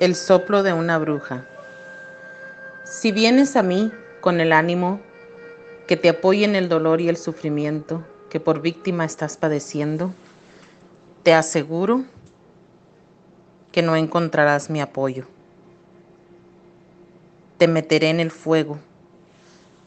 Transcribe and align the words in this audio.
El 0.00 0.14
soplo 0.14 0.62
de 0.62 0.72
una 0.72 0.96
bruja. 0.96 1.44
Si 2.84 3.10
vienes 3.10 3.56
a 3.56 3.64
mí 3.64 3.90
con 4.20 4.40
el 4.40 4.52
ánimo 4.52 5.00
que 5.88 5.96
te 5.96 6.08
apoye 6.08 6.44
en 6.44 6.54
el 6.54 6.68
dolor 6.68 7.00
y 7.00 7.08
el 7.08 7.16
sufrimiento 7.16 8.04
que 8.30 8.38
por 8.38 8.60
víctima 8.60 9.04
estás 9.04 9.36
padeciendo, 9.36 10.12
te 11.24 11.34
aseguro 11.34 12.04
que 13.72 13.82
no 13.82 13.96
encontrarás 13.96 14.70
mi 14.70 14.80
apoyo. 14.80 15.26
Te 17.56 17.66
meteré 17.66 18.10
en 18.10 18.20
el 18.20 18.30
fuego, 18.30 18.78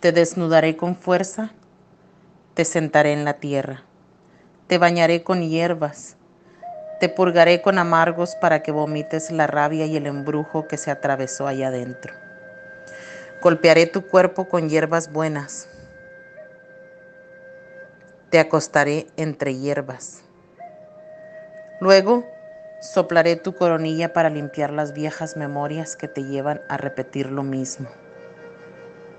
te 0.02 0.12
desnudaré 0.12 0.76
con 0.76 0.98
fuerza, 0.98 1.54
te 2.54 2.66
sentaré 2.66 3.14
en 3.14 3.24
la 3.24 3.36
tierra, 3.36 3.84
te 4.68 4.78
bañaré 4.78 5.24
con 5.24 5.42
hierbas, 5.42 6.18
te 7.02 7.10
purgaré 7.10 7.64
con 7.64 7.80
amargos 7.80 8.36
para 8.36 8.62
que 8.62 8.72
vomites 8.72 9.32
la 9.32 9.48
rabia 9.48 9.88
y 9.88 9.98
el 9.98 10.06
embrujo 10.06 10.68
que 10.68 10.78
se 10.78 10.92
atravesó 10.92 11.48
allá 11.48 11.70
adentro. 11.70 12.14
Golpearé 13.42 13.88
tu 13.88 14.06
cuerpo 14.06 14.48
con 14.48 14.70
hierbas 14.70 15.12
buenas. 15.12 15.68
Te 18.30 18.38
acostaré 18.38 19.08
entre 19.18 19.56
hierbas. 19.56 20.22
Luego 21.80 22.24
soplaré 22.82 23.36
tu 23.36 23.56
coronilla 23.56 24.14
para 24.14 24.30
limpiar 24.30 24.72
las 24.72 24.94
viejas 24.94 25.36
memorias 25.36 25.96
que 25.96 26.08
te 26.08 26.24
llevan 26.24 26.62
a 26.70 26.78
repetir 26.78 27.32
lo 27.32 27.42
mismo. 27.42 27.90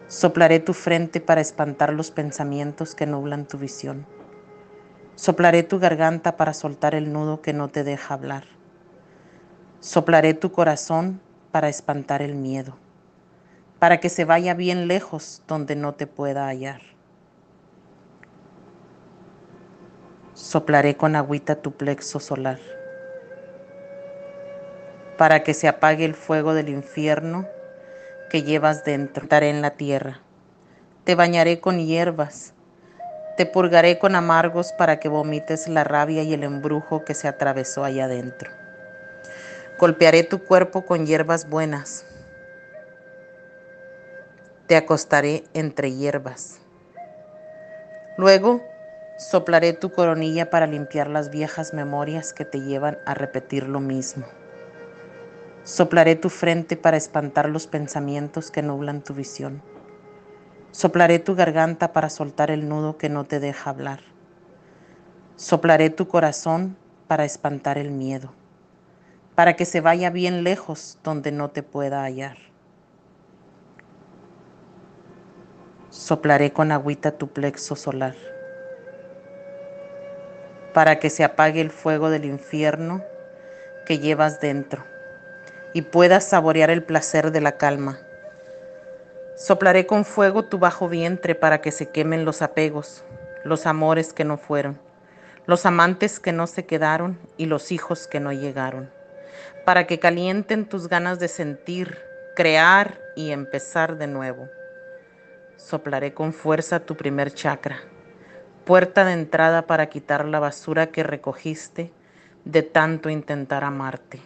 Soplaré 0.06 0.60
tu 0.60 0.72
frente 0.72 1.20
para 1.20 1.40
espantar 1.40 1.92
los 1.92 2.12
pensamientos 2.12 2.94
que 2.94 3.06
nublan 3.06 3.44
tu 3.44 3.58
visión. 3.58 4.06
Soplaré 5.14 5.62
tu 5.62 5.78
garganta 5.78 6.36
para 6.36 6.54
soltar 6.54 6.94
el 6.94 7.12
nudo 7.12 7.42
que 7.42 7.52
no 7.52 7.68
te 7.68 7.84
deja 7.84 8.14
hablar. 8.14 8.44
Soplaré 9.80 10.32
tu 10.32 10.52
corazón 10.52 11.20
para 11.50 11.68
espantar 11.68 12.22
el 12.22 12.34
miedo, 12.34 12.76
para 13.78 14.00
que 14.00 14.08
se 14.08 14.24
vaya 14.24 14.54
bien 14.54 14.88
lejos 14.88 15.42
donde 15.46 15.76
no 15.76 15.92
te 15.92 16.06
pueda 16.06 16.46
hallar. 16.46 16.80
Soplaré 20.34 20.96
con 20.96 21.14
agüita 21.14 21.56
tu 21.56 21.72
plexo 21.72 22.18
solar, 22.18 22.58
para 25.18 25.42
que 25.42 25.52
se 25.52 25.68
apague 25.68 26.06
el 26.06 26.14
fuego 26.14 26.54
del 26.54 26.70
infierno 26.70 27.46
que 28.30 28.42
llevas 28.42 28.82
dentro. 28.82 29.24
Estaré 29.24 29.50
en 29.50 29.60
la 29.60 29.72
tierra. 29.72 30.20
Te 31.04 31.14
bañaré 31.14 31.60
con 31.60 31.78
hierbas 31.78 32.54
te 33.36 33.46
purgaré 33.46 33.98
con 33.98 34.14
amargos 34.14 34.72
para 34.72 35.00
que 35.00 35.08
vomites 35.08 35.68
la 35.68 35.84
rabia 35.84 36.22
y 36.22 36.34
el 36.34 36.44
embrujo 36.44 37.04
que 37.04 37.14
se 37.14 37.28
atravesó 37.28 37.84
allá 37.84 38.04
adentro. 38.04 38.50
Golpearé 39.78 40.22
tu 40.22 40.44
cuerpo 40.44 40.84
con 40.84 41.06
hierbas 41.06 41.48
buenas. 41.48 42.04
Te 44.66 44.76
acostaré 44.76 45.44
entre 45.54 45.92
hierbas. 45.92 46.60
Luego 48.16 48.62
soplaré 49.18 49.72
tu 49.72 49.90
coronilla 49.90 50.50
para 50.50 50.66
limpiar 50.66 51.08
las 51.08 51.30
viejas 51.30 51.72
memorias 51.72 52.32
que 52.32 52.44
te 52.44 52.60
llevan 52.60 52.98
a 53.06 53.14
repetir 53.14 53.68
lo 53.68 53.80
mismo. 53.80 54.26
Soplaré 55.64 56.16
tu 56.16 56.28
frente 56.28 56.76
para 56.76 56.96
espantar 56.96 57.48
los 57.48 57.66
pensamientos 57.66 58.50
que 58.50 58.62
nublan 58.62 59.02
tu 59.02 59.14
visión. 59.14 59.62
Soplaré 60.72 61.18
tu 61.18 61.34
garganta 61.34 61.92
para 61.92 62.08
soltar 62.08 62.50
el 62.50 62.66
nudo 62.66 62.96
que 62.96 63.10
no 63.10 63.24
te 63.24 63.40
deja 63.40 63.68
hablar. 63.68 64.00
Soplaré 65.36 65.90
tu 65.90 66.08
corazón 66.08 66.78
para 67.08 67.26
espantar 67.26 67.76
el 67.76 67.90
miedo, 67.90 68.32
para 69.34 69.54
que 69.54 69.66
se 69.66 69.82
vaya 69.82 70.08
bien 70.08 70.44
lejos 70.44 70.98
donde 71.04 71.30
no 71.30 71.50
te 71.50 71.62
pueda 71.62 72.04
hallar. 72.04 72.38
Soplaré 75.90 76.54
con 76.54 76.72
agüita 76.72 77.18
tu 77.18 77.28
plexo 77.28 77.76
solar, 77.76 78.14
para 80.72 80.98
que 80.98 81.10
se 81.10 81.22
apague 81.22 81.60
el 81.60 81.70
fuego 81.70 82.08
del 82.08 82.24
infierno 82.24 83.04
que 83.84 83.98
llevas 83.98 84.40
dentro 84.40 84.82
y 85.74 85.82
puedas 85.82 86.24
saborear 86.24 86.70
el 86.70 86.82
placer 86.82 87.30
de 87.30 87.42
la 87.42 87.58
calma 87.58 87.98
Soplaré 89.44 89.86
con 89.86 90.04
fuego 90.04 90.44
tu 90.44 90.60
bajo 90.60 90.88
vientre 90.88 91.34
para 91.34 91.60
que 91.60 91.72
se 91.72 91.90
quemen 91.90 92.24
los 92.24 92.42
apegos, 92.42 93.02
los 93.42 93.66
amores 93.66 94.12
que 94.12 94.22
no 94.22 94.36
fueron, 94.36 94.78
los 95.46 95.66
amantes 95.66 96.20
que 96.20 96.30
no 96.30 96.46
se 96.46 96.64
quedaron 96.64 97.18
y 97.36 97.46
los 97.46 97.72
hijos 97.72 98.06
que 98.06 98.20
no 98.20 98.32
llegaron, 98.32 98.88
para 99.66 99.88
que 99.88 99.98
calienten 99.98 100.64
tus 100.64 100.88
ganas 100.88 101.18
de 101.18 101.26
sentir, 101.26 101.98
crear 102.36 103.00
y 103.16 103.32
empezar 103.32 103.98
de 103.98 104.06
nuevo. 104.06 104.48
Soplaré 105.56 106.14
con 106.14 106.32
fuerza 106.32 106.78
tu 106.78 106.96
primer 106.96 107.34
chakra, 107.34 107.80
puerta 108.64 109.04
de 109.04 109.14
entrada 109.14 109.62
para 109.62 109.88
quitar 109.88 110.24
la 110.24 110.38
basura 110.38 110.92
que 110.92 111.02
recogiste 111.02 111.92
de 112.44 112.62
tanto 112.62 113.10
intentar 113.10 113.64
amarte. 113.64 114.20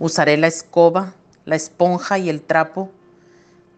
Usaré 0.00 0.36
la 0.36 0.46
escoba, 0.46 1.14
la 1.44 1.56
esponja 1.56 2.18
y 2.18 2.30
el 2.30 2.42
trapo 2.42 2.92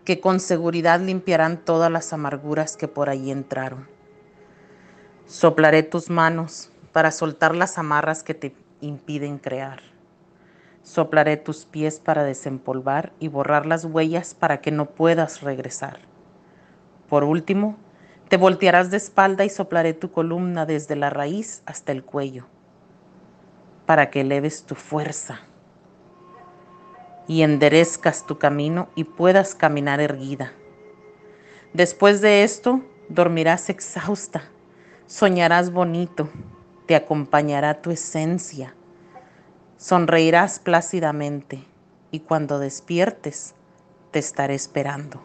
que 0.04 0.20
con 0.20 0.38
seguridad 0.38 1.00
limpiarán 1.00 1.56
todas 1.56 1.90
las 1.90 2.12
amarguras 2.12 2.76
que 2.76 2.88
por 2.88 3.08
ahí 3.08 3.30
entraron. 3.30 3.88
Soplaré 5.26 5.82
tus 5.82 6.10
manos 6.10 6.70
para 6.92 7.10
soltar 7.10 7.56
las 7.56 7.78
amarras 7.78 8.22
que 8.22 8.34
te 8.34 8.54
impiden 8.82 9.38
crear. 9.38 9.80
Soplaré 10.82 11.38
tus 11.38 11.64
pies 11.64 12.00
para 12.00 12.22
desempolvar 12.22 13.14
y 13.18 13.28
borrar 13.28 13.64
las 13.64 13.86
huellas 13.86 14.34
para 14.34 14.60
que 14.60 14.72
no 14.72 14.90
puedas 14.90 15.40
regresar. 15.40 16.00
Por 17.08 17.24
último, 17.24 17.78
te 18.28 18.36
voltearás 18.36 18.90
de 18.90 18.98
espalda 18.98 19.46
y 19.46 19.48
soplaré 19.48 19.94
tu 19.94 20.12
columna 20.12 20.66
desde 20.66 20.96
la 20.96 21.08
raíz 21.08 21.62
hasta 21.64 21.92
el 21.92 22.04
cuello, 22.04 22.44
para 23.86 24.10
que 24.10 24.20
eleves 24.20 24.64
tu 24.64 24.74
fuerza 24.74 25.40
y 27.30 27.44
enderezcas 27.44 28.26
tu 28.26 28.38
camino 28.38 28.88
y 28.96 29.04
puedas 29.04 29.54
caminar 29.54 30.00
erguida. 30.00 30.52
Después 31.72 32.20
de 32.20 32.42
esto, 32.42 32.80
dormirás 33.08 33.70
exhausta, 33.70 34.42
soñarás 35.06 35.70
bonito, 35.70 36.28
te 36.86 36.96
acompañará 36.96 37.82
tu 37.82 37.92
esencia, 37.92 38.74
sonreirás 39.76 40.58
plácidamente 40.58 41.62
y 42.10 42.18
cuando 42.18 42.58
despiertes 42.58 43.54
te 44.10 44.18
estaré 44.18 44.56
esperando. 44.56 45.22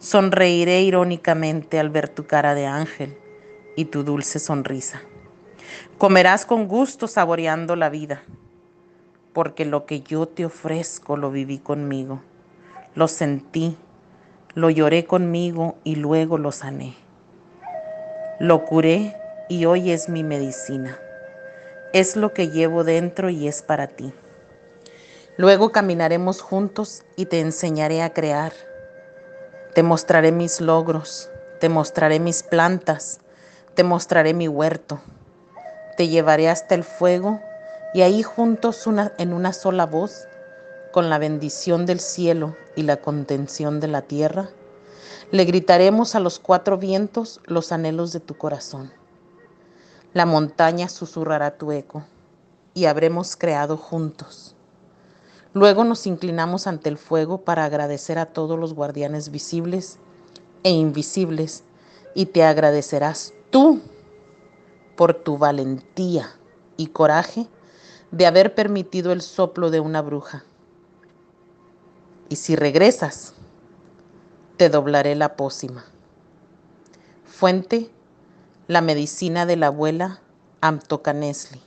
Sonreiré 0.00 0.82
irónicamente 0.82 1.80
al 1.80 1.88
ver 1.88 2.10
tu 2.10 2.26
cara 2.26 2.54
de 2.54 2.66
ángel 2.66 3.16
y 3.74 3.86
tu 3.86 4.04
dulce 4.04 4.38
sonrisa. 4.38 5.00
Comerás 5.96 6.44
con 6.44 6.68
gusto 6.68 7.08
saboreando 7.08 7.74
la 7.74 7.88
vida 7.88 8.22
porque 9.32 9.64
lo 9.64 9.86
que 9.86 10.02
yo 10.02 10.26
te 10.26 10.44
ofrezco 10.44 11.16
lo 11.16 11.30
viví 11.30 11.58
conmigo, 11.58 12.20
lo 12.94 13.08
sentí, 13.08 13.76
lo 14.54 14.68
lloré 14.68 15.06
conmigo 15.06 15.76
y 15.84 15.96
luego 15.96 16.36
lo 16.38 16.52
sané. 16.52 16.94
Lo 18.38 18.64
curé 18.64 19.16
y 19.48 19.64
hoy 19.64 19.90
es 19.90 20.08
mi 20.08 20.24
medicina. 20.24 20.98
Es 21.92 22.16
lo 22.16 22.32
que 22.32 22.48
llevo 22.48 22.84
dentro 22.84 23.30
y 23.30 23.48
es 23.48 23.62
para 23.62 23.86
ti. 23.86 24.12
Luego 25.36 25.72
caminaremos 25.72 26.42
juntos 26.42 27.04
y 27.16 27.26
te 27.26 27.40
enseñaré 27.40 28.02
a 28.02 28.12
crear. 28.12 28.52
Te 29.74 29.82
mostraré 29.82 30.32
mis 30.32 30.60
logros, 30.60 31.30
te 31.60 31.70
mostraré 31.70 32.20
mis 32.20 32.42
plantas, 32.42 33.20
te 33.74 33.84
mostraré 33.84 34.34
mi 34.34 34.48
huerto. 34.48 35.00
Te 35.96 36.08
llevaré 36.08 36.50
hasta 36.50 36.74
el 36.74 36.84
fuego 36.84 37.40
y 37.94 38.02
ahí 38.02 38.22
juntos 38.22 38.86
en 39.18 39.32
una 39.32 39.52
sola 39.52 39.86
voz, 39.86 40.26
con 40.92 41.10
la 41.10 41.18
bendición 41.18 41.86
del 41.86 42.00
cielo 42.00 42.56
y 42.76 42.82
la 42.82 42.98
contención 42.98 43.80
de 43.80 43.88
la 43.88 44.02
tierra, 44.02 44.50
le 45.30 45.44
gritaremos 45.44 46.14
a 46.14 46.20
los 46.20 46.38
cuatro 46.38 46.76
vientos 46.76 47.40
los 47.44 47.72
anhelos 47.72 48.12
de 48.12 48.20
tu 48.20 48.36
corazón. 48.36 48.92
La 50.12 50.26
montaña 50.26 50.88
susurrará 50.88 51.56
tu 51.56 51.72
eco 51.72 52.04
y 52.74 52.84
habremos 52.84 53.36
creado 53.36 53.76
juntos. 53.76 54.54
Luego 55.54 55.84
nos 55.84 56.06
inclinamos 56.06 56.66
ante 56.66 56.88
el 56.88 56.98
fuego 56.98 57.42
para 57.42 57.64
agradecer 57.64 58.18
a 58.18 58.26
todos 58.26 58.58
los 58.58 58.74
guardianes 58.74 59.30
visibles 59.30 59.98
e 60.62 60.70
invisibles 60.70 61.64
y 62.14 62.26
te 62.26 62.44
agradecerás 62.44 63.32
tú 63.50 63.80
por 64.96 65.14
tu 65.14 65.38
valentía 65.38 66.30
y 66.76 66.88
coraje 66.88 67.48
de 68.12 68.26
haber 68.26 68.54
permitido 68.54 69.10
el 69.10 69.22
soplo 69.22 69.70
de 69.70 69.80
una 69.80 70.02
bruja. 70.02 70.44
Y 72.28 72.36
si 72.36 72.54
regresas, 72.54 73.34
te 74.58 74.68
doblaré 74.68 75.14
la 75.16 75.34
pócima. 75.34 75.84
Fuente, 77.24 77.90
la 78.68 78.82
medicina 78.82 79.46
de 79.46 79.56
la 79.56 79.68
abuela 79.68 80.20
Amtocanesli. 80.60 81.60